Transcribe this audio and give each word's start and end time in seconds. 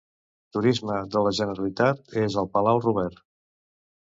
Turisme 0.55 0.95
de 1.17 1.21
la 1.27 1.33
Generalitat 1.41 2.17
és 2.25 2.39
al 2.43 2.51
Palau 2.57 2.83
Robert. 2.87 3.23